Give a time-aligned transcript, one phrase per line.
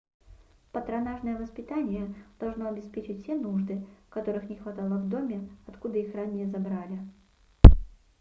[0.71, 7.07] патронажное воспитание должно обеспечить все нужды которых не хватало в доме откуда их ранее забрали